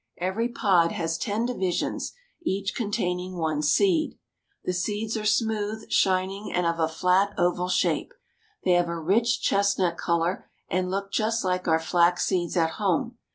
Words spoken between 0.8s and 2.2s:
has ten divisions,